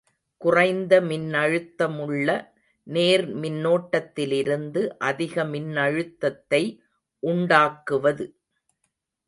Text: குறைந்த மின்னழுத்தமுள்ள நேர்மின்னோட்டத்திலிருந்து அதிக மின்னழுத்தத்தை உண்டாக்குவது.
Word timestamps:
குறைந்த 0.41 0.93
மின்னழுத்தமுள்ள 1.01 2.27
நேர்மின்னோட்டத்திலிருந்து 2.87 4.81
அதிக 5.09 5.43
மின்னழுத்தத்தை 5.45 6.63
உண்டாக்குவது. 7.23 8.25